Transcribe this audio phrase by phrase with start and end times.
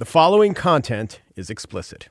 [0.00, 2.08] The following content is explicit.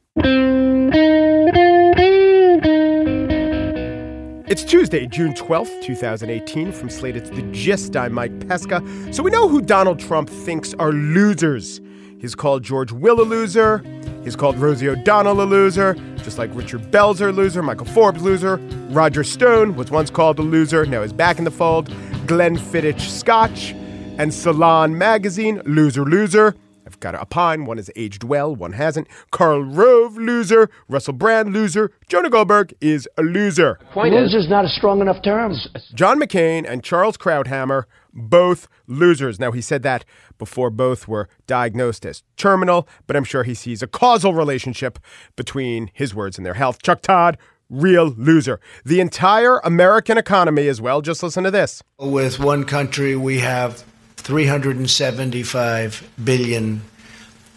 [4.47, 6.71] It's Tuesday, June 12th, 2018.
[6.71, 7.97] From Slate, it's The Gist.
[7.97, 8.83] I'm Mike Pesca.
[9.11, 11.81] So we know who Donald Trump thinks are losers.
[12.19, 13.83] He's called George Will a loser.
[14.23, 18.57] He's called Rosie O'Donnell a loser, just like Richard Belzer a loser, Michael Forbes loser.
[18.91, 21.89] Roger Stone was once called a loser, now he's back in the fold.
[22.27, 23.71] Glenfiddich Scotch
[24.19, 26.53] and Salon Magazine, loser, loser.
[26.89, 27.65] I've got to opine.
[27.65, 29.07] One has aged well, one hasn't.
[29.29, 30.71] Karl Rove, loser.
[30.87, 31.91] Russell Brand, loser.
[32.07, 33.79] Jonah Goldberg is a loser.
[33.91, 35.53] Point Loser is not a strong enough term.
[35.93, 39.39] John McCain and Charles Krauthammer, both losers.
[39.39, 40.03] Now, he said that
[40.39, 44.97] before both were diagnosed as terminal, but I'm sure he sees a causal relationship
[45.35, 46.81] between his words and their health.
[46.81, 47.37] Chuck Todd,
[47.69, 48.59] real loser.
[48.83, 51.01] The entire American economy as well.
[51.01, 51.83] Just listen to this.
[51.99, 53.83] With one country, we have
[54.21, 56.81] 375 billion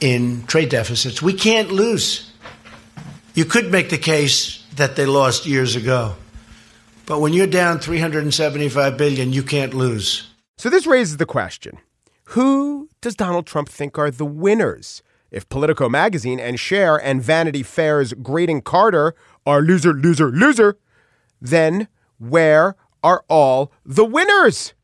[0.01, 1.23] in trade deficits.
[1.23, 2.33] We can't lose.
[3.35, 6.17] You could make the case that they lost years ago.
[7.07, 10.29] But when you're down 375 billion, you can't lose.
[10.59, 11.79] So this raises the question.
[12.25, 15.03] Who does Donald Trump think are the winners?
[15.31, 19.15] If Politico magazine and Cher and Vanity Fair's Graydon Carter
[19.47, 20.77] are loser, loser, loser,
[21.41, 24.75] then where are all the winners?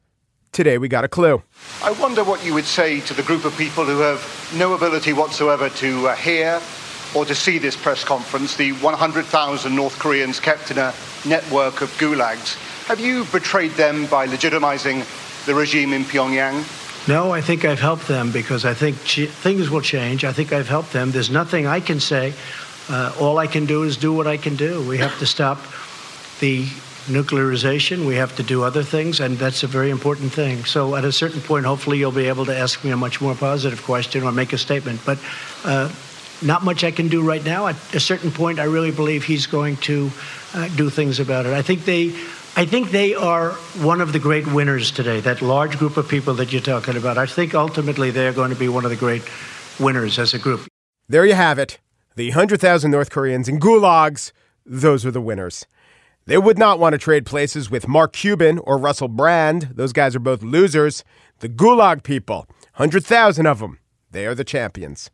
[0.52, 1.42] Today we got a clue.
[1.82, 4.20] I wonder what you would say to the group of people who have
[4.56, 6.60] no ability whatsoever to uh, hear
[7.14, 10.92] or to see this press conference, the 100,000 North Koreans kept in a
[11.26, 12.56] network of gulags.
[12.86, 15.04] Have you betrayed them by legitimizing
[15.46, 16.64] the regime in Pyongyang?
[17.08, 20.24] No, I think I've helped them because I think ch- things will change.
[20.24, 21.10] I think I've helped them.
[21.10, 22.34] There's nothing I can say.
[22.90, 24.86] Uh, all I can do is do what I can do.
[24.86, 25.58] We have to stop
[26.40, 26.66] the
[27.08, 28.06] nuclearization.
[28.06, 30.64] We have to do other things, and that's a very important thing.
[30.64, 33.34] So, at a certain point, hopefully, you'll be able to ask me a much more
[33.34, 35.00] positive question or make a statement.
[35.04, 35.18] But
[35.64, 35.92] uh,
[36.42, 37.66] not much I can do right now.
[37.66, 40.10] At a certain point, I really believe he's going to
[40.54, 41.52] uh, do things about it.
[41.52, 42.14] I think they.
[42.56, 43.52] I think they are
[43.82, 47.16] one of the great winners today, that large group of people that you're talking about.
[47.16, 49.22] I think ultimately they're going to be one of the great
[49.78, 50.66] winners as a group.
[51.08, 51.78] There you have it.
[52.16, 54.32] The 100,000 North Koreans in gulags,
[54.66, 55.66] those are the winners.
[56.28, 59.70] They would not want to trade places with Mark Cuban or Russell Brand.
[59.76, 61.02] Those guys are both losers.
[61.38, 62.46] The Gulag people,
[62.76, 63.78] 100,000 of them,
[64.10, 65.10] they are the champions.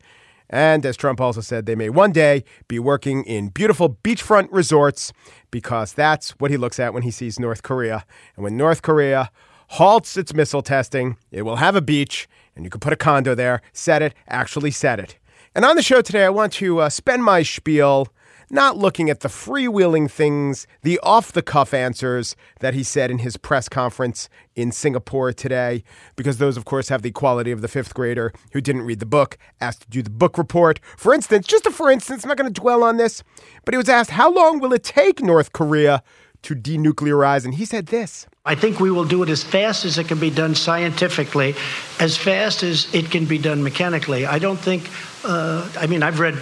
[0.49, 5.13] And as Trump also said, they may one day be working in beautiful beachfront resorts
[5.51, 8.03] because that's what he looks at when he sees North Korea.
[8.35, 9.31] And when North Korea
[9.69, 12.27] halts its missile testing, it will have a beach
[12.57, 15.17] and you can put a condo there, set it, actually set it.
[15.55, 18.09] And on the show today, I want to uh, spend my spiel
[18.55, 23.19] not looking at the freewheeling things, the off the cuff answers that he said in
[23.19, 25.83] his press conference in Singapore today,
[26.15, 29.05] because those, of course, have the quality of the fifth grader who didn't read the
[29.05, 30.79] book, asked to do the book report.
[30.97, 33.21] For instance, just a for instance, I'm not going to dwell on this,
[33.65, 36.01] but he was asked, How long will it take North Korea
[36.43, 37.43] to denuclearize?
[37.43, 38.25] And he said this.
[38.45, 41.55] I think we will do it as fast as it can be done scientifically,
[41.99, 44.25] as fast as it can be done mechanically.
[44.25, 44.89] I don't think,
[45.25, 46.41] uh, I mean, I've read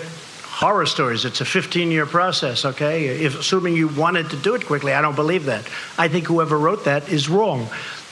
[0.63, 1.25] horror stories.
[1.25, 3.07] It's a 15 year process, okay?
[3.25, 5.68] If, assuming you wanted to do it quickly, I don't believe that.
[5.97, 7.68] I think whoever wrote that is wrong.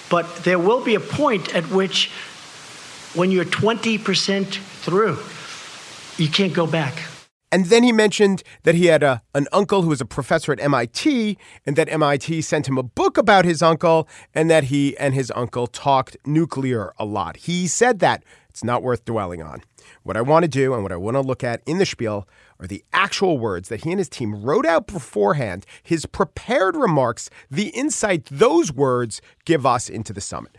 [0.10, 2.12] But there will be a point at which,
[3.14, 5.18] when you're 20% through,
[6.22, 7.04] you can't go back.
[7.54, 10.60] And then he mentioned that he had a, an uncle who was a professor at
[10.60, 15.14] MIT, and that MIT sent him a book about his uncle, and that he and
[15.14, 17.38] his uncle talked nuclear a lot.
[17.38, 18.24] He said that.
[18.50, 19.64] It's not worth dwelling on.
[20.04, 22.28] What I want to do and what I want to look at in the spiel
[22.60, 27.30] are the actual words that he and his team wrote out beforehand, his prepared remarks,
[27.50, 30.58] the insight those words give us into the summit.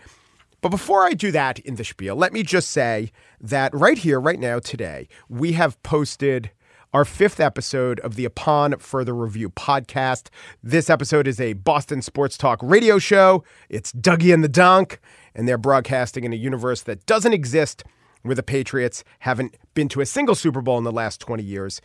[0.60, 3.10] But before I do that in the spiel, let me just say
[3.40, 6.52] that right here, right now, today, we have posted
[6.94, 10.28] our fifth episode of the Upon Further Review podcast.
[10.62, 13.42] This episode is a Boston Sports Talk radio show.
[13.70, 15.00] It's Dougie and the Donk,
[15.34, 17.82] and they're broadcasting in a universe that doesn't exist
[18.22, 21.80] where the Patriots haven't been to a single Super Bowl in the last 20 years.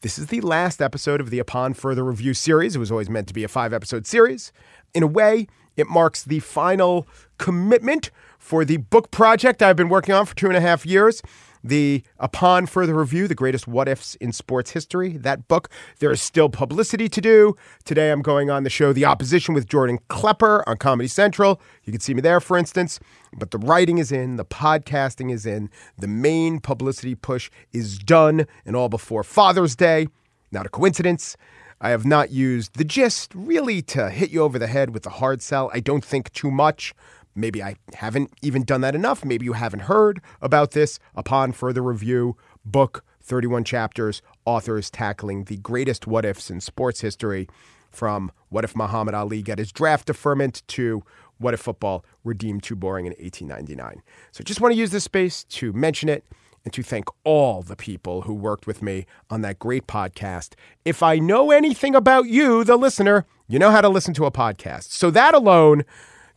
[0.00, 2.74] This is the last episode of the Upon Further Review series.
[2.74, 4.52] It was always meant to be a five episode series.
[4.94, 5.46] In a way,
[5.76, 7.06] it marks the final
[7.38, 11.22] commitment for the book project I've been working on for two and a half years
[11.62, 15.68] the Upon Further Review, The Greatest What Ifs in Sports History, that book.
[15.98, 17.56] There is still publicity to do.
[17.84, 21.60] Today I'm going on the show The Opposition with Jordan Klepper on Comedy Central.
[21.84, 22.98] You can see me there, for instance.
[23.32, 28.46] But the writing is in, the podcasting is in, the main publicity push is done,
[28.66, 30.08] and all before Father's Day.
[30.50, 31.36] Not a coincidence.
[31.80, 35.10] I have not used the gist really to hit you over the head with the
[35.10, 35.68] hard sell.
[35.74, 36.94] I don't think too much.
[37.34, 39.24] Maybe I haven't even done that enough.
[39.24, 42.36] Maybe you haven't heard about this upon further review.
[42.64, 47.48] book, 31 chapters, authors tackling the greatest what ifs in sports history
[47.90, 51.02] from what if Muhammad Ali got his draft deferment to
[51.38, 54.02] what if football redeemed too boring in 1899.
[54.32, 56.24] So I just want to use this space to mention it
[56.64, 60.54] and to thank all the people who worked with me on that great podcast.
[60.84, 64.30] If I know anything about you, the listener, you know how to listen to a
[64.30, 64.92] podcast.
[64.92, 65.84] So that alone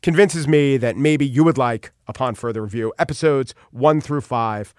[0.01, 4.73] convinces me that maybe you would like, upon further review, episodes one through five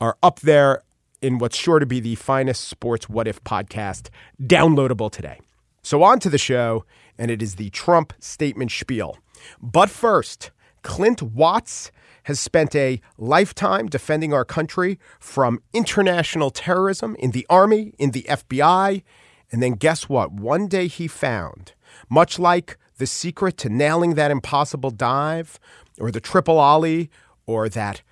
[0.00, 0.82] are up there
[1.20, 4.08] in what's sure to be the finest sports what if podcast
[4.42, 5.38] downloadable today.
[5.82, 6.84] So on to the show,
[7.18, 9.18] and it is the Trump statement spiel.
[9.60, 10.50] But first,
[10.82, 11.90] Clint Watts
[12.24, 18.22] has spent a lifetime defending our country from international terrorism in the Army, in the
[18.28, 19.02] FBI.
[19.50, 20.32] And then guess what?
[20.32, 21.72] One day he found,
[22.08, 25.58] much like the secret to nailing that impossible dive,
[25.98, 27.10] or the triple ollie,
[27.46, 28.02] or that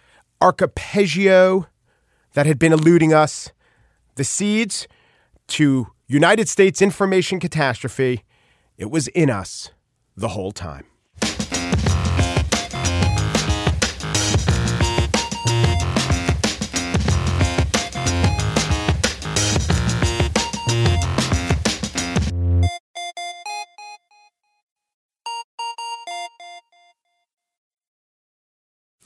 [0.40, 1.66] arpeggio
[2.32, 3.52] that had been eluding us,
[4.16, 4.88] the seeds
[5.46, 8.24] to United States information catastrophe,
[8.78, 9.70] it was in us
[10.16, 10.86] the whole time.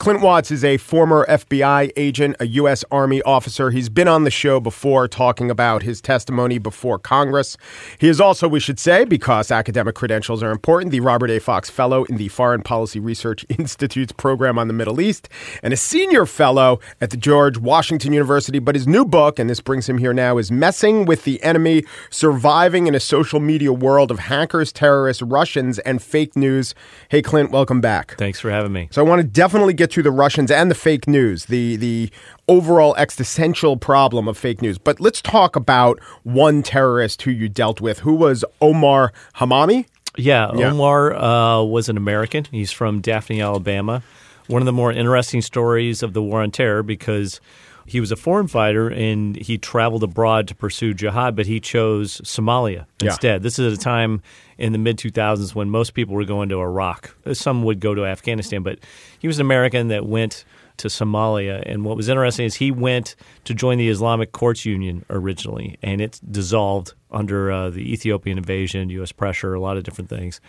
[0.03, 2.83] Clint Watts is a former FBI agent, a U.S.
[2.91, 3.69] Army officer.
[3.69, 7.55] He's been on the show before talking about his testimony before Congress.
[7.99, 11.39] He is also, we should say, because academic credentials are important, the Robert A.
[11.39, 15.29] Fox Fellow in the Foreign Policy Research Institute's program on the Middle East
[15.63, 18.59] and a senior fellow at the George Washington University.
[18.59, 21.85] But his new book, and this brings him here now, is Messing with the Enemy
[22.09, 26.75] Surviving in a Social Media World of Hackers, Terrorists, Russians, and Fake News.
[27.07, 28.17] Hey, Clint, welcome back.
[28.17, 28.89] Thanks for having me.
[28.91, 32.09] So I want to definitely get to the Russians and the fake news, the the
[32.47, 34.79] overall existential problem of fake news.
[34.79, 39.85] But let's talk about one terrorist who you dealt with, who was Omar Hamami.
[40.17, 40.71] Yeah, yeah.
[40.71, 42.45] Omar uh, was an American.
[42.45, 44.01] He's from Daphne, Alabama.
[44.47, 47.39] One of the more interesting stories of the war on terror because
[47.85, 52.21] he was a foreign fighter and he traveled abroad to pursue jihad, but he chose
[52.21, 53.33] Somalia instead.
[53.33, 53.37] Yeah.
[53.39, 54.21] This is at a time
[54.57, 57.15] in the mid 2000s when most people were going to Iraq.
[57.33, 58.79] Some would go to Afghanistan, but
[59.19, 60.45] he was an American that went
[60.77, 61.61] to Somalia.
[61.65, 66.01] And what was interesting is he went to join the Islamic Courts Union originally, and
[66.01, 69.11] it dissolved under uh, the Ethiopian invasion, U.S.
[69.11, 70.41] pressure, a lot of different things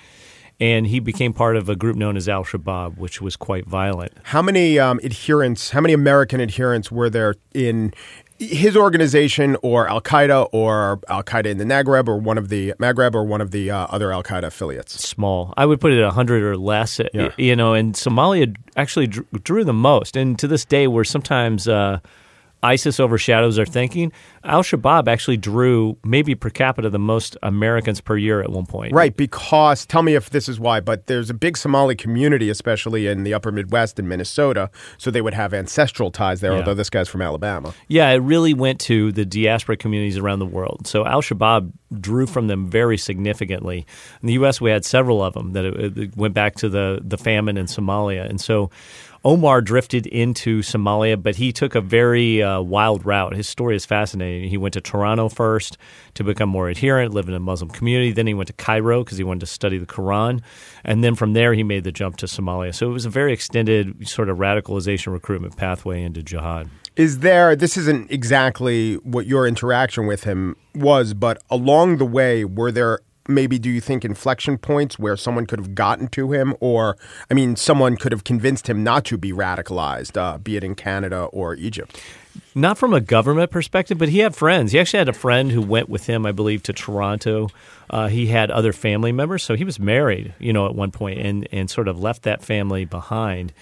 [0.61, 4.12] and he became part of a group known as Al Shabaab, which was quite violent.
[4.23, 7.93] How many um, adherents, how many American adherents were there in
[8.39, 12.75] his organization or Al Qaeda or Al Qaeda in the Maghreb or one of the
[12.79, 15.01] Maghreb or one of the uh, other Al Qaeda affiliates?
[15.03, 15.55] Small.
[15.56, 17.01] I would put it at 100 or less.
[17.12, 17.33] Yeah.
[17.37, 20.17] You know, and Somalia actually drew, drew the most.
[20.17, 21.69] And to this day, we're sometimes.
[21.69, 22.01] Uh,
[22.64, 24.11] ISIS overshadows our thinking.
[24.43, 28.93] Al Shabaab actually drew maybe per capita the most Americans per year at one point.
[28.93, 33.06] Right, because tell me if this is why, but there's a big Somali community, especially
[33.06, 36.58] in the upper Midwest in Minnesota, so they would have ancestral ties there, yeah.
[36.58, 37.75] although this guy's from Alabama.
[37.88, 40.87] Yeah, it really went to the diaspora communities around the world.
[40.87, 41.70] So Al Shabaab
[42.00, 43.87] drew from them very significantly.
[44.22, 46.69] In the U.S., we had several of them that uh, it, it went back to
[46.69, 48.28] the, the famine in Somalia.
[48.28, 48.70] And so
[49.26, 53.35] Omar drifted into Somalia, but he took a very uh, wild route.
[53.35, 54.50] His story is fascinating.
[54.50, 55.79] He went to Toronto first
[56.13, 58.13] to become more adherent, live in a Muslim community.
[58.13, 60.43] Then he went to Cairo because he wanted to study the Quran.
[60.84, 62.75] And then from there, he made the jump to Somalia.
[62.75, 66.69] So it was a very extended sort of radicalization recruitment pathway into jihad.
[66.96, 72.44] Is there, this isn't exactly what your interaction with him was, but along the way,
[72.44, 76.54] were there maybe do you think inflection points where someone could have gotten to him
[76.60, 76.96] or
[77.31, 80.74] i mean someone could have convinced him not to be radicalized uh, be it in
[80.74, 82.00] canada or egypt?
[82.56, 84.72] Not from a government perspective but he had friends.
[84.72, 87.48] He actually had a friend who went with him i believe to toronto.
[87.90, 91.19] Uh, he had other family members so he was married you know at one point
[91.20, 93.52] and, and sort of left that family behind.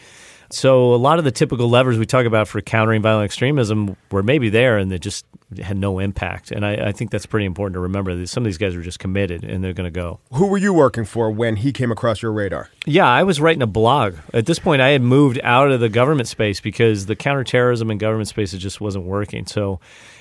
[0.53, 4.23] So a lot of the typical levers we talk about for countering violent extremism were
[4.23, 5.25] maybe there, and they just
[5.59, 6.51] had no impact.
[6.51, 8.83] And I, I think that's pretty important to remember that some of these guys are
[8.83, 10.21] just committed and they're going to go.
[10.33, 12.69] Who were you working for when he came across your radar?
[12.87, 14.17] Yeah, I was writing a blog.
[14.33, 17.99] At this point, I had moved out of the government space because the counterterrorism in
[17.99, 19.47] government space just wasn't working.
[19.47, 19.81] So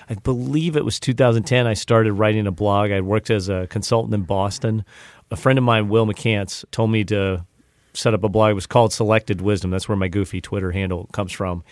[0.10, 1.68] I believe it was 2010.
[1.68, 2.92] I started writing a blog.
[2.92, 4.84] I worked as a consultant in Boston.
[5.30, 7.46] A friend of mine, Will McCants, told me to
[7.94, 8.52] set up a blog.
[8.52, 9.72] It was called Selected Wisdom.
[9.72, 11.64] That's where my goofy Twitter handle comes from.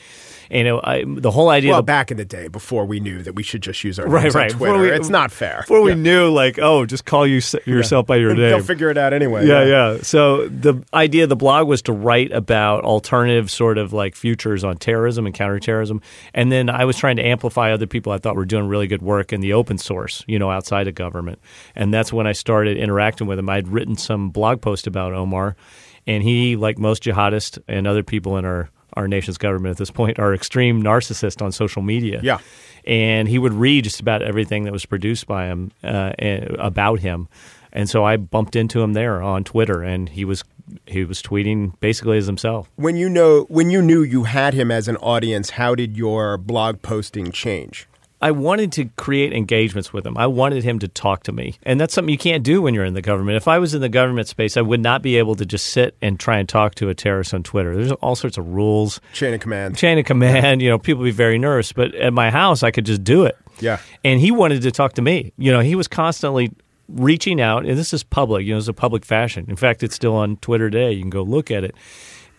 [0.51, 1.71] And it, I, the whole idea.
[1.71, 4.07] Well, the, back in the day, before we knew that we should just use our
[4.07, 4.49] Right, right.
[4.49, 5.59] Twitter, we- it's not fair.
[5.61, 8.49] before we knew, like, oh, just call you yourself by your name.
[8.49, 9.45] They'll figure it out anyway.
[9.45, 9.97] Yeah, yeah.
[10.01, 14.63] So the idea of the blog was to write about alternative sort of like futures
[14.63, 16.01] on terrorism and counterterrorism.
[16.33, 19.03] And then I was trying to amplify other people I thought were doing really good
[19.03, 21.39] work in the open source, you know, outside of government.
[21.75, 23.49] And that's when I started interacting with them.
[23.49, 25.55] I'd written some blog post about Omar,
[26.10, 29.92] and he, like most jihadists and other people in our our nation's government at this
[29.92, 32.39] point are extreme narcissists on social media Yeah.
[32.86, 36.12] and he would read just about everything that was produced by him uh,
[36.58, 37.28] about him.
[37.72, 40.44] And so I bumped into him there on Twitter, and he was
[40.88, 42.68] he was tweeting basically as himself.
[42.78, 46.38] When you know, when you knew you had him as an audience, how did your
[46.39, 47.88] blog posting change?
[48.21, 50.17] I wanted to create engagements with him.
[50.17, 51.57] I wanted him to talk to me.
[51.63, 53.38] And that's something you can't do when you're in the government.
[53.38, 55.95] If I was in the government space, I would not be able to just sit
[56.01, 57.75] and try and talk to a terrorist on Twitter.
[57.75, 58.99] There's all sorts of rules.
[59.13, 59.77] Chain of command.
[59.77, 61.71] chain of command, you know, people be very nervous.
[61.71, 63.38] But at my house, I could just do it.
[63.61, 63.79] Yeah.
[64.03, 65.31] And he wanted to talk to me.
[65.38, 66.51] You know, he was constantly
[66.89, 69.45] reaching out, and this is public, you know, it's a public fashion.
[69.47, 70.91] In fact, it's still on Twitter today.
[70.91, 71.75] You can go look at it.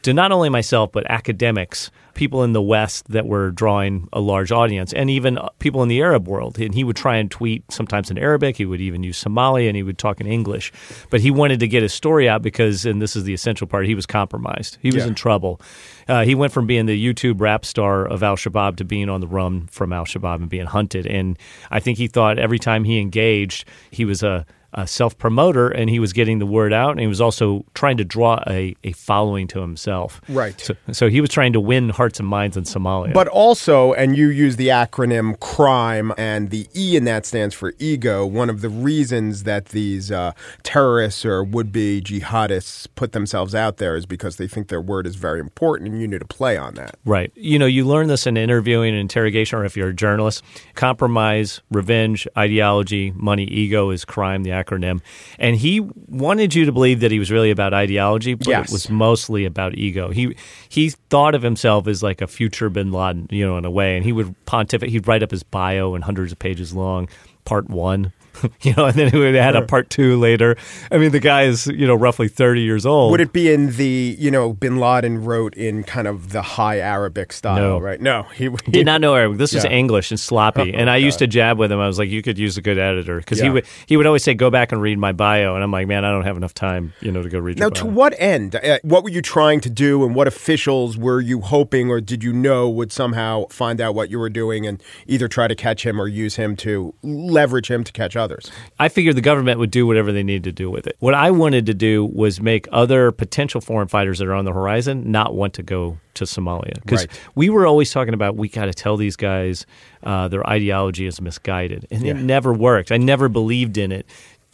[0.04, 4.50] To not only myself, but academics, people in the West that were drawing a large
[4.50, 6.58] audience, and even uh, people in the Arab world.
[6.58, 8.56] And he would try and tweet sometimes in Arabic.
[8.56, 10.72] He would even use Somali, and he would talk in English.
[11.10, 13.86] But he wanted to get his story out because, and this is the essential part,
[13.86, 14.78] he was compromised.
[14.80, 15.08] He was Yeah.
[15.08, 15.60] in trouble.
[16.08, 19.20] Uh, he went from being the YouTube rap star of Al Shabaab to being on
[19.20, 21.06] the run from Al Shabaab and being hunted.
[21.06, 21.38] And
[21.70, 25.90] I think he thought every time he engaged, he was a, a self promoter and
[25.90, 26.92] he was getting the word out.
[26.92, 30.20] And he was also trying to draw a, a following to himself.
[30.28, 30.60] Right.
[30.60, 33.12] So, so he was trying to win hearts and minds in Somalia.
[33.12, 37.74] But also, and you use the acronym CRIME, and the E in that stands for
[37.78, 38.24] ego.
[38.26, 43.78] One of the reasons that these uh, terrorists or would be jihadists put themselves out
[43.78, 46.56] there is because they think their word is very important, and you need to play
[46.56, 46.96] on that.
[47.04, 47.32] Right.
[47.34, 50.42] You know, you learn this in interviewing and interrogation, or if you're a journalist.
[50.74, 55.00] Compromise, revenge, ideology, money, ego is crime, the acronym.
[55.38, 58.68] And he wanted you to believe that he was really about ideology, but Yes.
[58.68, 60.10] it was mostly about ego.
[60.10, 60.34] He
[60.68, 63.96] he thought of himself as like a future bin Laden, you know, in a way.
[63.96, 67.08] And he would pontificate, he'd write up his bio and hundreds of pages long,
[67.44, 68.12] part one.
[68.62, 70.56] You know, and then he had add a part two later.
[70.92, 73.10] I mean, the guy is, you know, roughly 30 years old.
[73.12, 76.78] Would it be in the, you know, bin Laden wrote in kind of the high
[76.78, 77.78] Arabic style, No.
[77.80, 78.00] right?
[78.00, 79.38] No, he, he did not know Arabic.
[79.38, 80.72] This was English and sloppy.
[80.74, 81.80] Oh, and I used to jab with him.
[81.80, 84.22] I was like, "You could use a good editor," because he would he would always
[84.22, 86.54] say, "Go back and read my bio," and I'm like, "Man, I don't have enough
[86.54, 88.56] time, you know, to go read Now, to bio." what end?
[88.56, 92.22] Uh, what were you trying to do, and what officials were you hoping, or did
[92.22, 95.84] you know would somehow find out what you were doing and either try to catch
[95.86, 98.29] him or use him to leverage him to catch others?
[98.78, 100.96] I figured the government would do whatever they needed to do with it.
[101.00, 104.52] What I wanted to do was make other potential foreign fighters that are on the
[104.52, 107.20] horizon not want to go to Somalia because Right.
[107.34, 109.66] we were always talking about we got to tell these guys
[110.02, 112.90] uh, their ideology is misguided, and it never worked.
[112.92, 114.06] I never believed in it.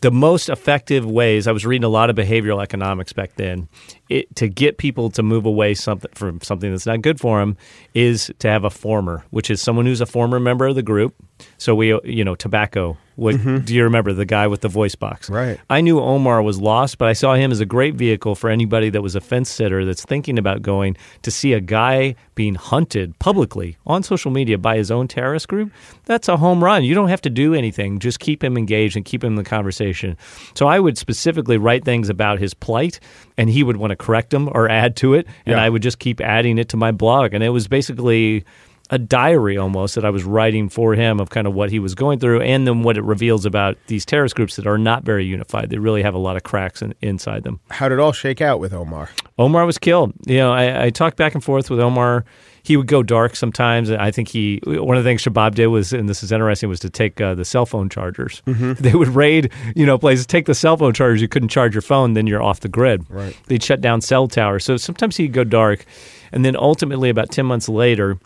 [0.03, 3.67] The most effective ways I was reading a lot of behavioral economics back then
[4.11, 7.57] it, to get people to move away something from something that's not good for them
[7.95, 11.15] is to have a former, which is someone who's a former member of the group.
[11.57, 12.99] So we, you know, tobacco.
[13.17, 13.59] What mm-hmm.
[13.65, 14.13] do you remember?
[14.13, 15.29] The guy with the voice box.
[15.29, 15.59] Right.
[15.69, 18.91] I knew Omar was lost, but I saw him as a great vehicle for anybody
[18.91, 23.19] that was a fence sitter that's thinking about going to see a guy being hunted
[23.19, 25.73] publicly on social media by his own terrorist group.
[26.05, 26.85] That's a home run.
[26.85, 27.99] You don't have to do anything.
[27.99, 30.17] Just keep him engaged and keep him in the conversation.
[30.55, 33.01] So I would specifically write things about his plight,
[33.39, 35.65] and he would want to correct them or add to it, and Yeah.
[35.65, 37.33] I would just keep adding it to my blog.
[37.33, 38.45] And it was basically
[38.91, 41.95] a diary almost that I was writing for him of kind of what he was
[41.95, 45.25] going through and then what it reveals about these terrorist groups that are not very
[45.25, 45.71] unified.
[45.71, 47.61] They really have a lot of cracks in, inside them.
[47.71, 49.11] How did it all shake out with Omar?
[49.39, 50.13] Omar was killed.
[50.27, 52.25] You know, I, I talked back and forth with Omar.
[52.63, 53.93] He would go dark sometimes.
[53.93, 56.81] I think he one of the things Shabab did was, and this is interesting, was
[56.81, 58.43] to take uh, the cell phone chargers.
[58.47, 60.27] They would raid, you know, places.
[60.27, 61.23] Take the cell phone chargers.
[61.23, 63.09] You couldn't charge your phone, then you're off the grid.
[63.09, 63.37] Right.
[63.47, 64.65] They'd shut down cell towers.
[64.65, 65.85] So sometimes he'd go dark,
[66.33, 68.19] and then ultimately, about ten months later,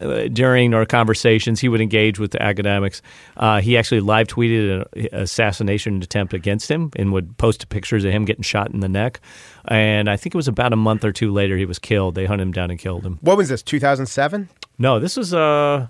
[0.00, 3.02] uh, during our conversations, he would engage with the academics.
[3.36, 8.12] Uh, he actually live tweeted an assassination attempt against him and would post pictures of
[8.12, 9.20] him getting shot in the neck.
[9.66, 12.14] And I think it was about a month or two later he was killed.
[12.14, 13.18] They hunted him down and killed him.
[13.20, 14.48] What was this, 2007?
[14.78, 15.88] No, this was uh,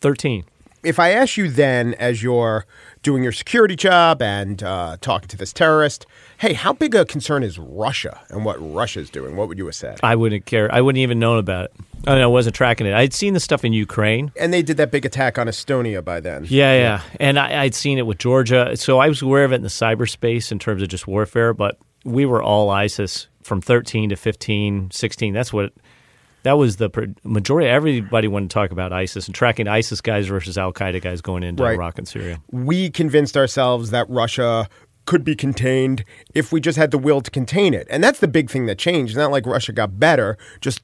[0.00, 0.44] 13.
[0.82, 2.66] If I ask you then, as you're
[3.04, 6.06] doing your security job and uh, talking to this terrorist,
[6.42, 9.36] hey, how big a concern is Russia and what Russia's doing?
[9.36, 10.00] What would you have said?
[10.02, 10.68] I wouldn't care.
[10.74, 11.72] I wouldn't even known about it.
[12.04, 12.94] I, mean, I wasn't tracking it.
[12.94, 14.32] I'd seen the stuff in Ukraine.
[14.36, 16.44] And they did that big attack on Estonia by then.
[16.48, 17.02] Yeah, yeah.
[17.20, 18.76] And I, I'd seen it with Georgia.
[18.76, 21.78] So I was aware of it in the cyberspace in terms of just warfare, but
[22.04, 25.32] we were all ISIS from 13 to 15, 16.
[25.32, 25.72] That's what
[26.42, 27.68] that was the majority.
[27.68, 31.44] Everybody wanted to talk about ISIS and tracking ISIS guys versus Al Qaeda guys going
[31.44, 31.74] into Right.
[31.74, 32.40] Iraq and Syria.
[32.50, 34.68] we convinced ourselves that Russia
[35.06, 36.04] could be contained
[36.34, 37.86] if we just had the will to contain it.
[37.90, 39.12] And that's the big thing that changed.
[39.12, 40.82] It's not like Russia got better, just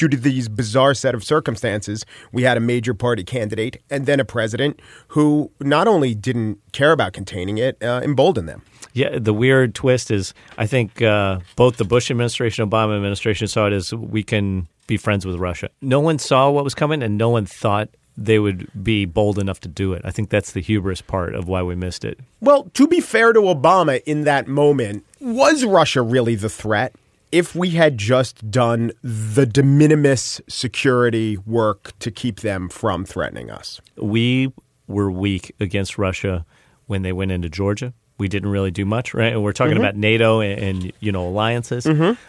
[0.00, 2.06] due to these bizarre set of circumstances.
[2.32, 6.92] We had a major party candidate and then a president who not only didn't care
[6.92, 8.62] about containing it, uh, emboldened them.
[8.94, 13.46] Yeah, the weird twist is I think uh, both the Bush administration, and Obama administration
[13.46, 15.68] saw it as we can be friends with Russia.
[15.82, 17.90] No one saw what was coming, and no one thought
[18.20, 20.02] they would be bold enough to do it.
[20.04, 22.20] I think that's the hubris part of why we missed it.
[22.40, 26.94] Well, to be fair to Obama in that moment, was Russia really the threat?
[27.32, 33.50] If we had just done the de minimis security work to keep them from threatening
[33.50, 33.80] us.
[33.96, 34.52] We
[34.86, 36.44] were weak against Russia
[36.86, 37.94] when they went into Georgia.
[38.20, 39.32] We didn't really do much, right?
[39.32, 41.86] And we're talking about NATO and, and you know alliances.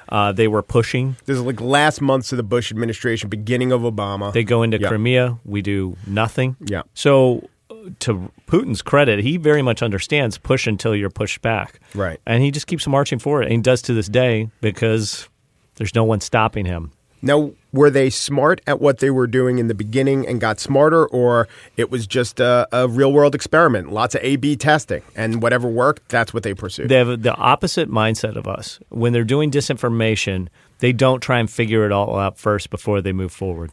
[0.10, 1.16] Uh, they were pushing.
[1.26, 4.34] This is like last months of the Bush administration, beginning of Obama.
[4.34, 4.88] They go into Yeah.
[4.88, 5.38] Crimea.
[5.46, 6.56] We do nothing.
[6.62, 6.82] Yeah.
[6.96, 11.80] So, uh, to Putin's credit, he very much understands push until you're pushed back.
[11.94, 12.20] Right.
[12.26, 15.28] And he just keeps marching forward, and he does to this day because
[15.76, 16.92] there's no one stopping him.
[17.22, 21.06] Now, were they smart at what they were doing in the beginning and got smarter,
[21.06, 21.48] or
[21.78, 23.92] it was just a, a real world experiment?
[23.92, 26.90] Lots of A B testing, and whatever worked, that's what they pursued.
[26.90, 28.80] They have the opposite mindset of us.
[28.90, 30.48] When they're doing disinformation,
[30.80, 33.72] they don't try and figure it all out first before they move forward.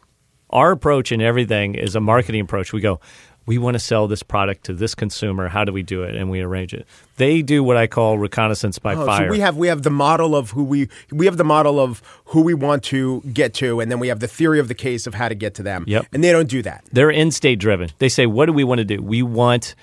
[0.51, 2.73] Our approach in everything is a marketing approach.
[2.73, 3.01] We go,
[3.49, 5.49] we want to sell this product to this consumer.
[5.49, 6.15] How do we do it?
[6.15, 6.87] And we arrange it.
[7.17, 9.29] They do what I call reconnaissance by Oh, fire.
[9.29, 12.03] So we have we have the model of who we we have the model of
[12.27, 15.07] who we want to get to, and then we have the theory of the case
[15.07, 15.85] of how to get to them.
[15.87, 16.07] Yep.
[16.13, 16.85] And they don't do that.
[16.93, 17.91] They're in state driven.
[17.99, 19.03] They say, what do we want to do?
[19.03, 19.75] We want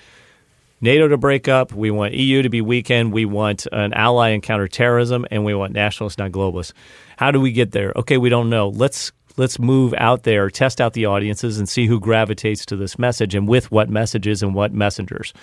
[0.80, 1.74] NATO to break up.
[1.74, 3.14] We want EU to be weakened.
[3.14, 6.74] We want an ally in counterterrorism, and we want nationalists, not globalists.
[7.18, 7.94] How do we get there?
[7.96, 8.70] Okay, we don't know.
[8.70, 12.98] Let's let's move out there, test out the audiences, and see who gravitates to this
[12.98, 15.34] message and with what messages and what messengers.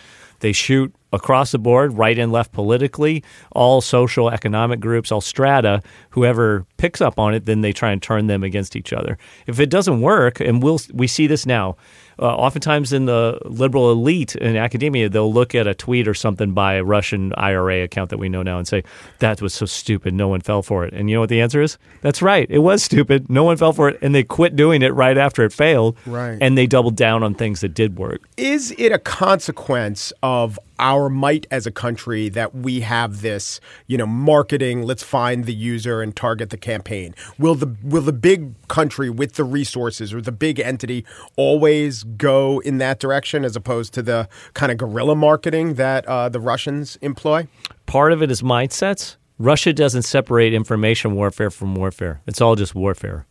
[0.40, 3.22] They shoot across the board, right and left politically,
[3.52, 5.82] all social, economic groups, all strata.
[6.10, 9.18] Whoever picks up on it, then they try and turn them against each other.
[9.46, 11.76] If it doesn't work, and we'll we see this now,
[12.18, 16.52] uh, oftentimes in the liberal elite in academia, they'll look at a tweet or something
[16.52, 18.82] by a Russian IRA account that we know now and say,
[19.18, 20.14] that was so stupid.
[20.14, 20.92] No one fell for it.
[20.92, 21.78] And you know what the answer is?
[22.00, 22.46] That's right.
[22.50, 23.30] It was stupid.
[23.30, 23.98] No one fell for it.
[24.02, 25.96] And they quit doing it right after it failed.
[26.06, 26.38] Right.
[26.40, 28.28] And they doubled down on things that did work.
[28.36, 33.96] Is it a consequence of our might as a country that we have this, you
[33.96, 37.14] know, marketing, let's find the user and target the campaign?
[37.38, 42.58] Will the will the big country with the resources or the big entity always go
[42.58, 46.96] in that direction as opposed to the kind of guerrilla marketing that uh, the Russians
[46.96, 47.46] employ?
[47.86, 49.16] Part of it is mindsets.
[49.38, 52.20] Russia doesn't separate information warfare from warfare.
[52.26, 53.26] It's all just warfare.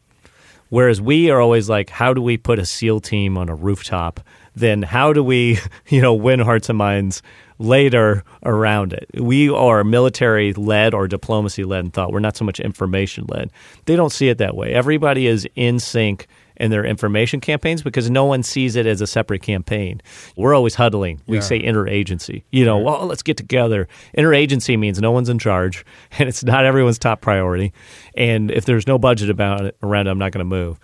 [0.69, 4.21] Whereas we are always like, how do we put a SEAL team on a rooftop?
[4.55, 7.21] Then how do we, you know, win hearts and minds
[7.59, 9.09] later around it?
[9.15, 12.11] We are military led or diplomacy led in thought.
[12.11, 13.51] We're not so much information led.
[13.85, 14.73] They don't see it that way.
[14.73, 16.27] Everybody is in sync
[16.61, 19.99] in their information campaigns because no one sees it as a separate campaign.
[20.37, 21.19] We're always huddling.
[21.25, 22.43] We say interagency.
[22.51, 23.87] You know, well, let's get together.
[24.15, 25.83] Interagency means no one's in charge
[26.19, 27.73] and it's not everyone's top priority.
[28.15, 30.79] And if there's no budget about it around it, I'm not going to move.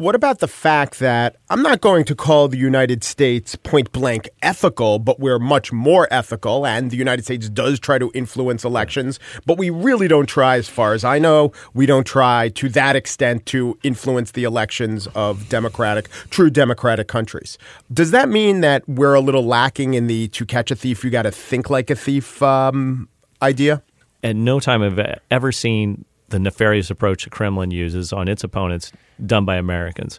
[0.00, 4.30] What about the fact that I'm not going to call the United States point blank
[4.40, 9.20] ethical, but we're much more ethical, and the United States does try to influence elections,
[9.44, 12.96] but we really don't try, as far as I know, we don't try to that
[12.96, 17.58] extent to influence the elections of democratic, true democratic countries.
[17.92, 21.10] Does that mean that we're a little lacking in the to catch a thief, you
[21.10, 23.06] got to think like a thief um,
[23.42, 23.82] idea?
[24.24, 28.42] At no time have I ever seen the nefarious approach the Kremlin uses on its
[28.42, 28.92] opponents
[29.24, 30.18] done by Americans,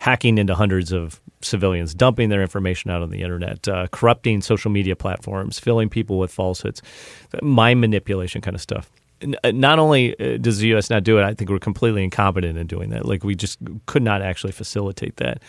[0.00, 4.70] hacking into hundreds of civilians, dumping their information out on the internet, uh, corrupting social
[4.70, 6.82] media platforms, filling people with falsehoods,
[7.42, 8.90] mind manipulation kind of stuff.
[9.22, 10.88] N- uh, Not only uh, does the U.S.
[10.90, 13.04] not do it, I think we're completely incompetent in doing that.
[13.06, 15.42] Like we just could not actually facilitate that.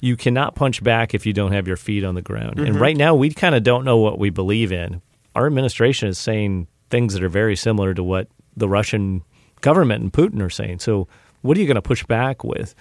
[0.00, 2.58] You cannot punch back if you don't have your feet on the ground.
[2.58, 5.00] And right now, we kind of don't know what we believe in.
[5.34, 9.22] Our administration is saying things that are very similar to what the Russian
[9.64, 10.78] government and Putin are saying.
[10.80, 11.08] So,
[11.40, 12.74] what are you going to push back with?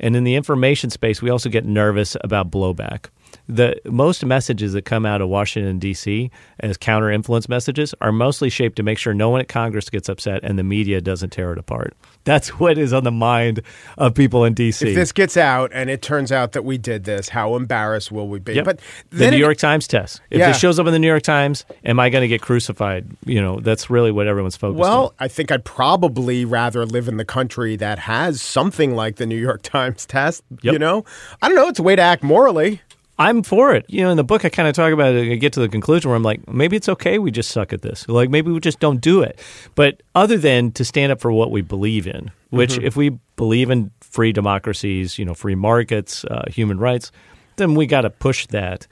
[0.00, 3.06] And in the information space, we also get nervous about blowback.
[3.50, 6.30] The most messages that come out of Washington D.C.
[6.60, 10.08] as counter influence messages are mostly shaped to make sure no one at Congress gets
[10.08, 11.94] upset and the media doesn't tear it apart.
[12.24, 13.62] That's what is on the mind
[13.98, 14.88] of people in D.C.
[14.90, 18.28] If this gets out and it turns out that we did this, how embarrassed will
[18.28, 18.54] we be?
[18.54, 18.64] Yep.
[18.64, 20.20] But the New it- York Times test.
[20.30, 20.48] If Yeah.
[20.48, 23.06] this shows up in the New York Times, am I going to get crucified?
[23.24, 24.88] You know, that's really what everyone's focused on.
[24.88, 29.26] Well, I think I'd probably rather live in the country that has something like the
[29.26, 30.42] New York Times test.
[30.62, 30.72] Yep.
[30.72, 31.04] You know,
[31.42, 31.68] I don't know.
[31.68, 32.80] It's a way to act morally.
[33.20, 33.84] I'm for it.
[33.86, 35.30] You know, in the book, I kind of talk about it.
[35.30, 37.18] I get to the conclusion where I'm like, maybe it's okay.
[37.18, 38.08] We just suck at this.
[38.08, 39.38] Like, maybe we just don't do it.
[39.74, 43.68] But other than to stand up for what we believe in, which if we believe
[43.68, 47.12] in free democracies, you know, free markets, uh, human rights,
[47.56, 48.86] then we got to push that.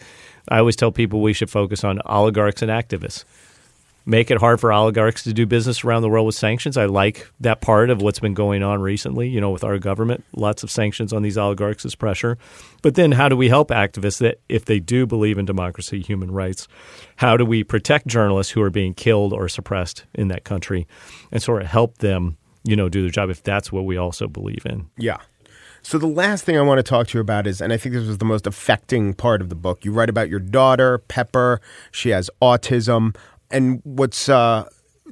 [0.50, 3.24] I always tell people we should focus on oligarchs and activists.
[4.06, 6.78] Make it hard for oligarchs to do business around the world with sanctions.
[6.78, 10.24] I like that part of what's been going on recently, you know, with our government.
[10.34, 12.38] Lots of sanctions on these oligarchs as pressure.
[12.80, 16.30] But then how do we help activists that if they do believe in democracy, human
[16.30, 16.68] rights,
[17.16, 20.86] how do we protect journalists who are being killed or suppressed in that country
[21.30, 24.26] and sort of help them, you know, do their job if that's what we also
[24.26, 24.88] believe in?
[24.96, 25.18] Yeah.
[25.82, 27.94] So the last thing I want to talk to you about is, and I think
[27.94, 29.84] this was the most affecting part of the book.
[29.84, 31.60] You write about your daughter, Pepper.
[31.92, 33.14] She has autism,
[33.50, 34.68] and what's uh,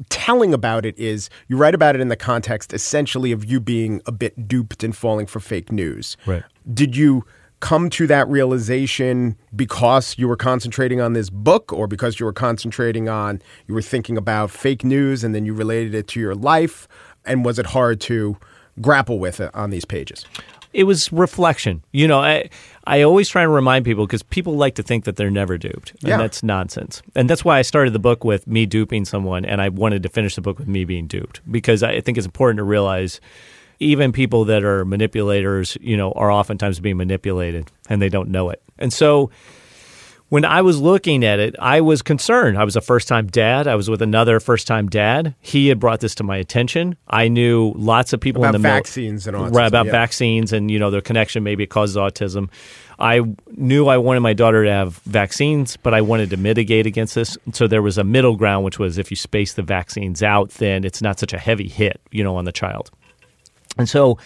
[0.09, 4.01] telling about it is you write about it in the context essentially of you being
[4.07, 6.17] a bit duped and falling for fake news.
[6.27, 6.43] Right.
[6.73, 7.25] Did you
[7.61, 12.33] come to that realization because you were concentrating on this book or because you were
[12.33, 16.35] concentrating on you were thinking about fake news and then you related it to your
[16.35, 16.87] life
[17.25, 18.37] and was it hard to
[18.83, 20.27] grapple with it on these pages
[20.77, 21.83] it was reflection.
[21.93, 22.51] You know, I
[22.87, 25.93] I always try and remind people because people like to think that they're never duped,
[26.03, 26.19] and Yeah.
[26.19, 27.03] that's nonsense.
[27.15, 30.09] And that's why I started the book with me duping someone, and I wanted to
[30.11, 33.21] finish the book with me being duped because I think it's important to realize
[33.81, 38.51] even people that are manipulators, you know, are oftentimes being manipulated and they don't know
[38.51, 38.63] it.
[38.79, 39.31] And so
[40.29, 42.59] when I was looking at it, I was concerned.
[42.59, 43.67] I was a first time dad.
[43.69, 45.35] I was with another first time dad.
[45.41, 46.97] He had brought this to my attention.
[47.09, 49.93] I knew lots of people About in the mil- vaccines and autism, Right, about yeah.
[49.93, 51.43] vaccines and you know their connection.
[51.45, 52.49] Maybe it causes autism.
[52.99, 53.21] I
[53.53, 57.37] knew I wanted my daughter to have vaccines, but I wanted to mitigate against this.
[57.53, 60.83] So there was a middle ground, which was if you space the vaccines out, then
[60.83, 62.91] it's not such a heavy hit, you know, on the child.
[63.79, 64.17] And so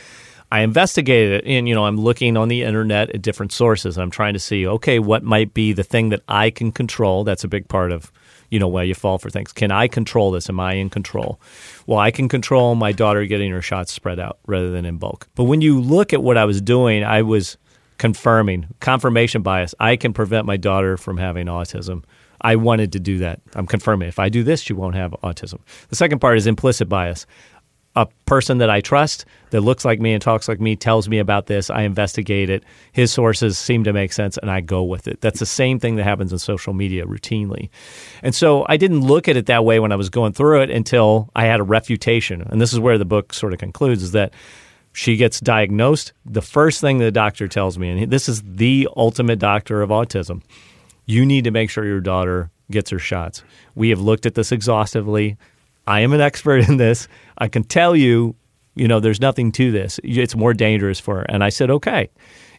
[0.52, 3.98] I investigated it and you know I'm looking on the internet at different sources.
[3.98, 7.24] I'm trying to see okay, what might be the thing that I can control?
[7.24, 8.10] That's a big part of
[8.50, 9.52] you know why you fall for things.
[9.52, 10.48] Can I control this?
[10.48, 11.40] Am I in control?
[11.86, 15.28] Well, I can control my daughter getting her shots spread out rather than in bulk.
[15.34, 17.56] But when you look at what I was doing, I was
[17.98, 19.74] confirming confirmation bias.
[19.78, 22.02] I can prevent my daughter from having autism.
[22.40, 23.40] I wanted to do that.
[23.54, 25.58] I'm confirming if I do this, she won't have autism.
[25.90, 27.26] The second part is implicit bias
[27.96, 31.18] a person that I trust that looks like me and talks like me tells me
[31.18, 31.70] about this.
[31.70, 32.62] I investigate it.
[32.92, 35.20] His sources seem to make sense and I go with it.
[35.20, 37.68] That's the same thing that happens in social media routinely.
[38.22, 40.70] And so I didn't look at it that way when I was going through it
[40.70, 42.42] until I had a refutation.
[42.42, 44.32] And this is where the book sort of concludes is that
[44.92, 46.12] she gets diagnosed.
[46.24, 50.42] The first thing the doctor tells me, and this is the ultimate doctor of autism,
[51.06, 53.42] you need to make sure your daughter gets her shots.
[53.74, 55.36] We have looked at this exhaustively.
[55.90, 57.08] I am an expert in this.
[57.36, 58.36] I can tell you,
[58.76, 59.98] you know, there's nothing to this.
[60.04, 61.26] It's more dangerous for her.
[61.28, 62.08] And I said, okay.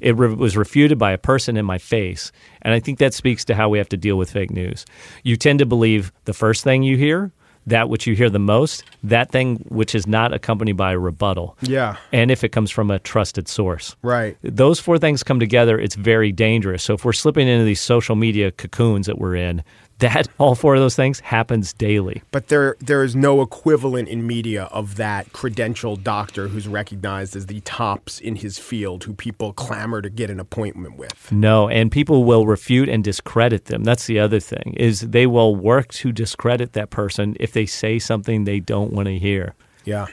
[0.01, 2.31] It re- was refuted by a person in my face.
[2.63, 4.85] And I think that speaks to how we have to deal with fake news.
[5.23, 7.31] You tend to believe the first thing you hear,
[7.67, 11.55] that which you hear the most, that thing which is not accompanied by a rebuttal.
[11.61, 11.97] Yeah.
[12.11, 13.95] And if it comes from a trusted source.
[14.01, 14.35] Right.
[14.41, 16.83] Those four things come together, it's very dangerous.
[16.83, 19.63] So if we're slipping into these social media cocoons that we're in,
[20.01, 22.21] that all four of those things happens daily.
[22.31, 27.45] But there there is no equivalent in media of that credentialed doctor who's recognized as
[27.45, 31.31] the tops in his field who people clamor to get an appointment with.
[31.31, 33.83] No, and people will refute and discredit them.
[33.83, 37.97] That's the other thing is they will work to discredit that person if they say
[37.99, 39.55] something they don't want to hear.
[39.85, 40.07] Yeah.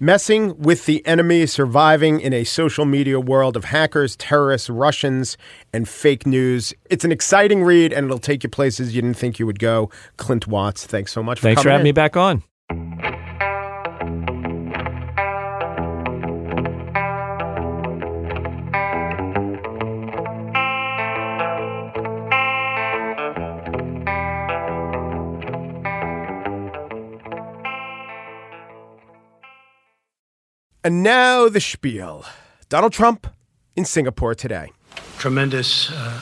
[0.00, 5.36] Messing with the enemy, surviving in a social media world of hackers, terrorists, Russians,
[5.72, 6.74] and fake news.
[6.90, 9.90] It's an exciting read, and it'll take you places you didn't think you would go.
[10.16, 11.84] Clint Watts, thanks so much for Thanks for having in.
[11.84, 12.42] me back on.
[30.84, 32.24] And now the spiel.
[32.68, 33.28] Donald Trump
[33.76, 34.72] in Singapore today.
[35.18, 36.20] Tremendous uh,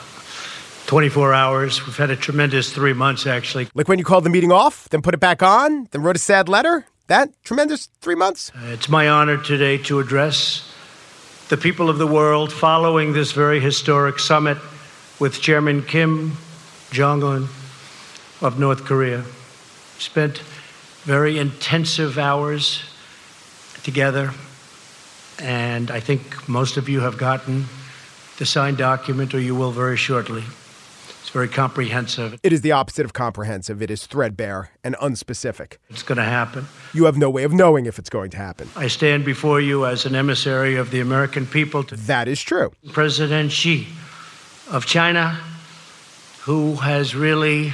[0.85, 1.83] 24 hours.
[1.85, 3.69] We've had a tremendous three months, actually.
[3.73, 6.19] Like when you called the meeting off, then put it back on, then wrote a
[6.19, 6.85] sad letter?
[7.07, 8.51] That tremendous three months?
[8.65, 10.71] It's my honor today to address
[11.49, 14.59] the people of the world following this very historic summit
[15.19, 16.37] with Chairman Kim
[16.91, 17.49] Jong un
[18.41, 19.23] of North Korea.
[19.97, 20.37] Spent
[21.03, 22.83] very intensive hours
[23.83, 24.33] together,
[25.41, 27.65] and I think most of you have gotten
[28.37, 30.43] the signed document, or you will very shortly.
[31.21, 32.39] It's very comprehensive.
[32.43, 33.81] It is the opposite of comprehensive.
[33.81, 35.77] It is threadbare and unspecific.
[35.89, 36.65] It's going to happen.
[36.93, 38.69] You have no way of knowing if it's going to happen.
[38.75, 42.71] I stand before you as an emissary of the American people to That is true.
[42.91, 43.87] President Xi
[44.69, 45.39] of China,
[46.41, 47.73] who has really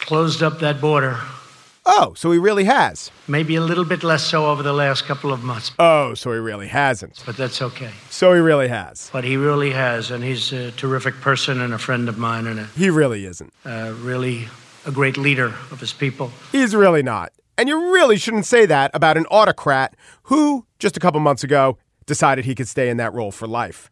[0.00, 1.18] closed up that border.
[1.90, 3.10] Oh, so he really has.
[3.26, 6.38] Maybe a little bit less so over the last couple of months, Oh, so he
[6.38, 7.22] really hasn't.
[7.24, 7.90] but that's okay.
[8.10, 9.08] So he really has.
[9.12, 12.60] But he really has, and he's a terrific person and a friend of mine and
[12.60, 13.52] a, He really isn't.
[13.64, 14.48] uh, really
[14.86, 16.30] a great leader of his people.
[16.52, 17.32] He's really not.
[17.56, 21.78] And you really shouldn't say that about an autocrat who, just a couple months ago,
[22.06, 23.90] decided he could stay in that role for life.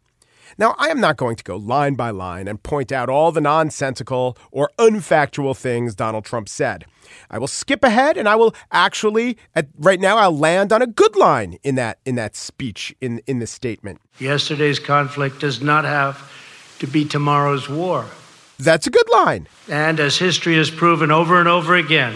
[0.57, 3.41] Now, I am not going to go line by line and point out all the
[3.41, 6.85] nonsensical or unfactual things Donald Trump said.
[7.29, 10.87] I will skip ahead and I will actually at right now I'll land on a
[10.87, 14.01] good line in that in that speech in in this statement.
[14.19, 16.31] Yesterday's conflict does not have
[16.79, 18.05] to be tomorrow's war.
[18.59, 19.47] That's a good line.
[19.69, 22.15] And as history has proven over and over again,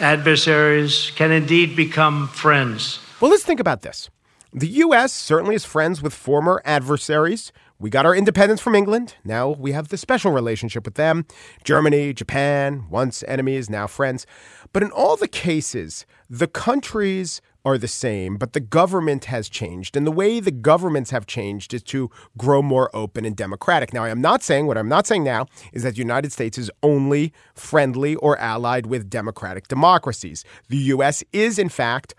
[0.00, 2.98] adversaries can indeed become friends.
[3.20, 4.10] Well, let's think about this.
[4.52, 5.12] The U.S.
[5.12, 7.52] certainly is friends with former adversaries.
[7.78, 9.14] We got our independence from England.
[9.22, 11.24] Now we have the special relationship with them.
[11.62, 14.26] Germany, Japan, once enemies, now friends.
[14.72, 19.96] But in all the cases, the countries are the same, but the government has changed.
[19.96, 23.92] And the way the governments have changed is to grow more open and democratic.
[23.92, 26.56] Now, I am not saying, what I'm not saying now is that the United States
[26.56, 30.44] is only friendly or allied with democratic democracies.
[30.68, 31.22] The U.S.
[31.32, 32.14] is, in fact,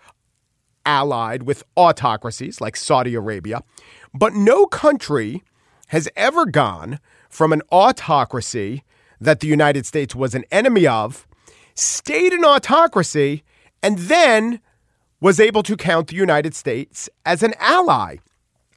[0.84, 3.62] allied with autocracies like Saudi Arabia,
[4.14, 5.42] but no country
[5.88, 8.82] has ever gone from an autocracy
[9.20, 11.26] that the United States was an enemy of,
[11.74, 13.42] stayed an autocracy,
[13.82, 14.60] and then
[15.20, 18.16] was able to count the United States as an ally.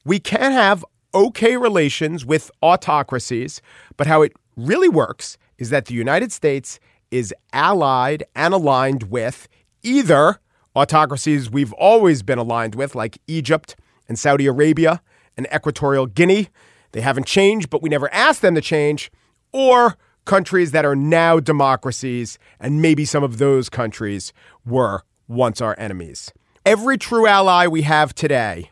[0.06, 3.62] We can have okay relations with autocracies,
[3.98, 6.80] but how it really works is that the United States
[7.12, 9.48] is allied and aligned with
[9.84, 10.40] either
[10.76, 13.76] autocracies we've always been aligned with, like Egypt
[14.08, 15.02] and Saudi Arabia
[15.38, 16.50] and Equatorial Guinea.
[16.92, 19.12] They haven't changed, but we never asked them to change,
[19.52, 24.34] or countries that are now democracies, and maybe some of those countries
[24.66, 26.32] were once our enemies.
[26.66, 28.72] Every true ally we have today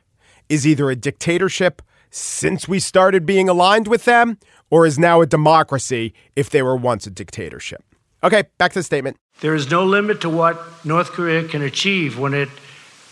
[0.49, 4.37] is either a dictatorship since we started being aligned with them,
[4.69, 7.83] or is now a democracy if they were once a dictatorship.
[8.23, 9.17] Okay, back to the statement.
[9.41, 12.49] There is no limit to what North Korea can achieve when it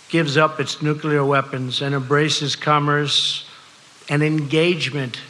[0.10, 3.50] gives up its nuclear weapons and embraces commerce
[4.10, 5.22] and engagement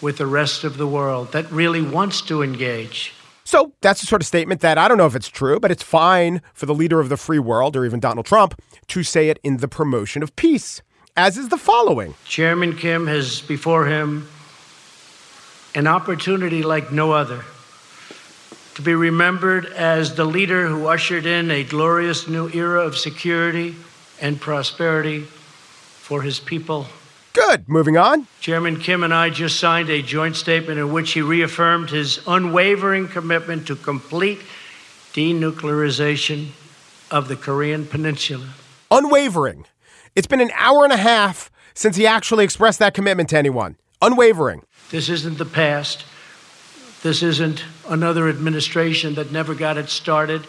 [0.00, 3.12] with the rest of the world that really wants to engage.
[3.44, 5.82] So that's the sort of statement that I don't know if it's true, but it's
[5.82, 9.38] fine for the leader of the free world or even Donald Trump to say it
[9.42, 10.82] in the promotion of peace,
[11.16, 12.14] as is the following.
[12.24, 14.28] Chairman Kim has before him
[15.74, 17.44] an opportunity like no other
[18.80, 23.74] to be remembered as the leader who ushered in a glorious new era of security
[24.22, 26.86] and prosperity for his people.
[27.34, 27.68] Good.
[27.68, 28.26] Moving on.
[28.40, 33.06] Chairman Kim and I just signed a joint statement in which he reaffirmed his unwavering
[33.08, 34.40] commitment to complete
[35.12, 36.48] denuclearization
[37.10, 38.48] of the Korean Peninsula.
[38.90, 39.66] Unwavering.
[40.16, 43.76] It's been an hour and a half since he actually expressed that commitment to anyone.
[44.00, 44.62] Unwavering.
[44.90, 46.06] This isn't the past.
[47.02, 50.46] This isn't another administration that never got it started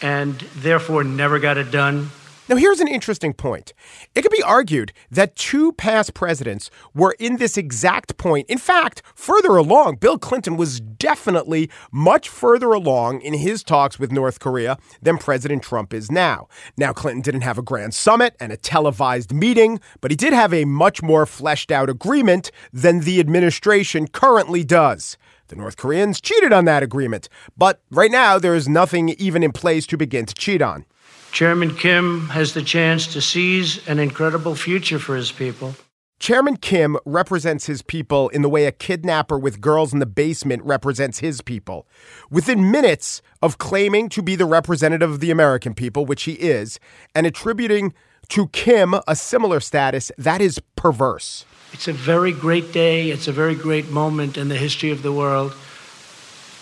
[0.00, 2.10] and therefore never got it done.
[2.52, 3.72] Now, here's an interesting point.
[4.14, 8.50] It could be argued that two past presidents were in this exact point.
[8.50, 14.12] In fact, further along, Bill Clinton was definitely much further along in his talks with
[14.12, 16.46] North Korea than President Trump is now.
[16.76, 20.52] Now, Clinton didn't have a grand summit and a televised meeting, but he did have
[20.52, 25.16] a much more fleshed out agreement than the administration currently does.
[25.48, 29.52] The North Koreans cheated on that agreement, but right now there is nothing even in
[29.52, 30.84] place to begin to cheat on.
[31.32, 35.74] Chairman Kim has the chance to seize an incredible future for his people.
[36.20, 40.62] Chairman Kim represents his people in the way a kidnapper with girls in the basement
[40.62, 41.88] represents his people.
[42.30, 46.78] Within minutes of claiming to be the representative of the American people, which he is,
[47.14, 47.94] and attributing
[48.28, 51.46] to Kim a similar status, that is perverse.
[51.72, 53.10] It's a very great day.
[53.10, 55.54] It's a very great moment in the history of the world.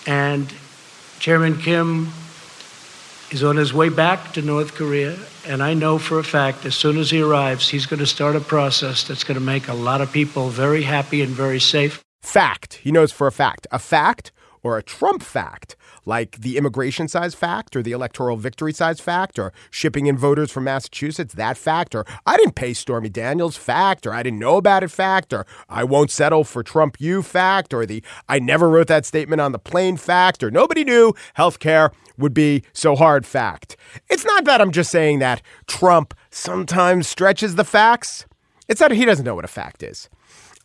[0.07, 0.55] And
[1.19, 2.13] Chairman Kim
[3.31, 5.17] is on his way back to North Korea.
[5.47, 8.37] And I know for a fact, as soon as he arrives, he's going to start
[8.37, 12.03] a process that's going to make a lot of people very happy and very safe.
[12.23, 12.75] fact.
[12.75, 13.67] He knows for a fact.
[13.71, 18.75] A fact or a Trump fact, like the immigration size fact or the electoral victory
[18.75, 23.09] size fact or shipping in voters from Massachusetts, that fact, or I didn't pay Stormy
[23.09, 27.01] Daniels fact, or I didn't know about it fact, or I won't settle for Trump
[27.01, 30.85] you fact, or the I never wrote that statement on the plane fact, or nobody
[30.85, 33.77] knew healthcare would be so hard fact.
[34.09, 38.27] It's not that I'm just saying that Trump sometimes stretches the facts.
[38.69, 40.09] It's that he doesn't know what a fact is.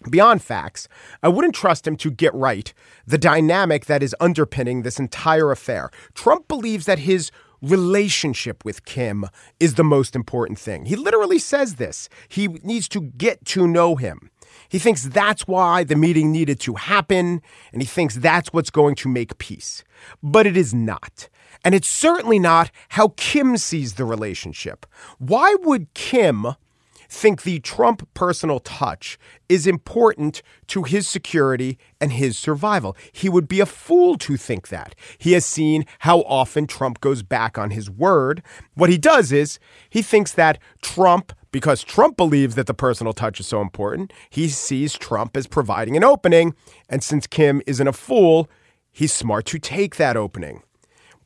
[0.09, 0.87] Beyond facts,
[1.23, 2.71] I wouldn't trust him to get right
[3.07, 5.89] the dynamic that is underpinning this entire affair.
[6.13, 9.25] Trump believes that his relationship with Kim
[9.59, 10.85] is the most important thing.
[10.85, 12.09] He literally says this.
[12.27, 14.29] He needs to get to know him.
[14.69, 17.41] He thinks that's why the meeting needed to happen,
[17.73, 19.83] and he thinks that's what's going to make peace.
[20.21, 21.29] But it is not.
[21.63, 24.85] And it's certainly not how Kim sees the relationship.
[25.17, 26.55] Why would Kim
[27.09, 29.17] think the Trump personal touch
[29.49, 32.95] is important to his security and his survival.
[33.11, 34.95] He would be a fool to think that.
[35.17, 38.43] He has seen how often Trump goes back on his word.
[38.73, 43.39] What he does is he thinks that Trump, because Trump believes that the personal touch
[43.39, 46.53] is so important, he sees Trump as providing an opening.
[46.89, 48.49] And since Kim isn't a fool,
[48.91, 50.63] he's smart to take that opening.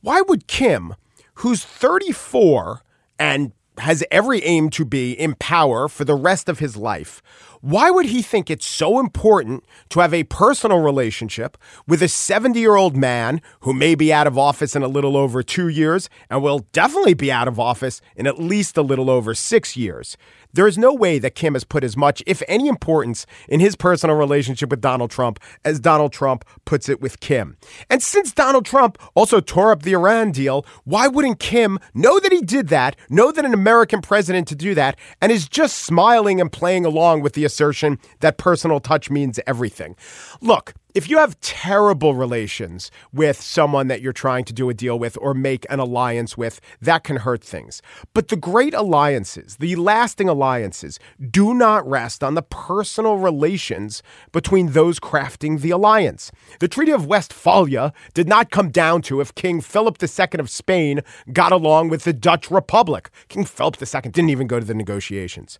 [0.02, 0.94] Why would Kim,
[1.34, 2.80] who's 34
[3.18, 7.22] and has every aim to be in power for the rest of his life,
[7.60, 12.58] why would he think it's so important to have a personal relationship with a 70
[12.58, 16.08] year old man who may be out of office in a little over two years
[16.30, 20.16] and will definitely be out of office in at least a little over six years?
[20.52, 23.76] There is no way that Kim has put as much, if any, importance in his
[23.76, 27.56] personal relationship with Donald Trump as Donald Trump puts it with Kim.
[27.88, 32.32] And since Donald Trump also tore up the Iran deal, why wouldn't Kim know that
[32.32, 36.40] he did that, know that an American president to do that, and is just smiling
[36.40, 39.96] and playing along with the assertion that personal touch means everything.
[40.40, 44.98] Look, if you have terrible relations with someone that you're trying to do a deal
[44.98, 47.80] with or make an alliance with, that can hurt things.
[48.14, 50.98] But the great alliances, the lasting alliances,
[51.30, 56.32] do not rest on the personal relations between those crafting the alliance.
[56.58, 61.00] The Treaty of Westphalia did not come down to if King Philip II of Spain
[61.32, 63.10] got along with the Dutch Republic.
[63.28, 65.58] King Philip II didn't even go to the negotiations.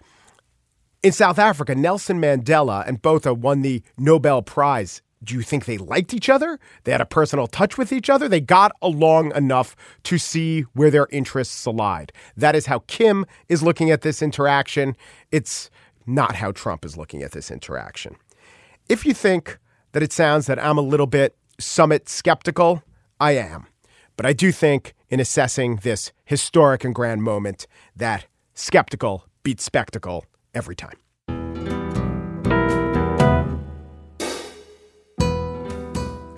[1.02, 5.00] In South Africa, Nelson Mandela and Botha won the Nobel Prize.
[5.22, 6.58] Do you think they liked each other?
[6.84, 8.28] They had a personal touch with each other?
[8.28, 12.12] They got along enough to see where their interests allied.
[12.36, 14.96] That is how Kim is looking at this interaction.
[15.30, 15.70] It's
[16.06, 18.16] not how Trump is looking at this interaction.
[18.88, 19.58] If you think
[19.92, 22.82] that it sounds that I'm a little bit summit skeptical,
[23.20, 23.66] I am.
[24.16, 30.24] But I do think in assessing this historic and grand moment that skeptical beats spectacle
[30.54, 30.96] every time.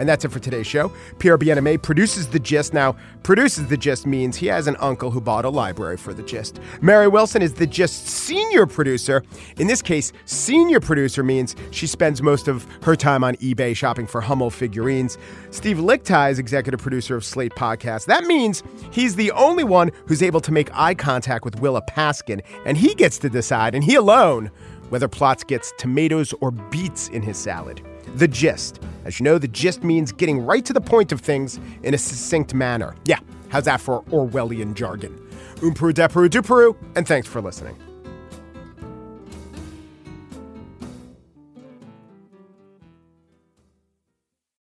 [0.02, 0.90] And that's it for today's show.
[1.20, 2.74] Pierre Bienaimé produces The Gist.
[2.74, 6.24] Now, produces The Gist means he has an uncle who bought a library for The
[6.24, 6.58] Gist.
[6.80, 9.22] Mary Wilson is The Gist senior producer.
[9.58, 14.08] In this case, senior producer means she spends most of her time on eBay shopping
[14.08, 15.18] for Hummel figurines.
[15.52, 18.06] Steve Lickteig is executive producer of Slate Podcast.
[18.06, 22.42] That means he's the only one who's able to make eye contact with Willa Paskin,
[22.66, 24.50] and he gets to decide, and he alone,
[24.88, 27.86] whether Plotz gets tomatoes or beets in his salad.
[28.14, 28.80] The gist.
[29.04, 31.98] As you know, the gist means getting right to the point of things in a
[31.98, 32.94] succinct manner.
[33.06, 35.18] Yeah, how's that for Orwellian jargon?
[35.62, 37.76] Um Peru, de Peru, du Peru, and thanks for listening.